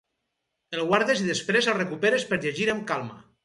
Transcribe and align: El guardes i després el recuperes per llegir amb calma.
El 0.77 0.81
guardes 0.93 1.21
i 1.25 1.29
després 1.29 1.69
el 1.75 1.79
recuperes 1.79 2.29
per 2.33 2.43
llegir 2.47 2.69
amb 2.77 2.87
calma. 2.95 3.25